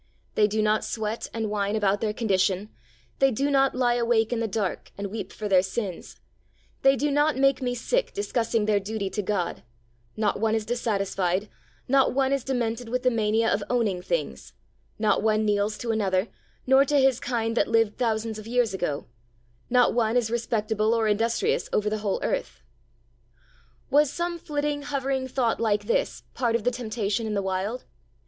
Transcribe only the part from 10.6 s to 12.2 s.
dissatisfied, not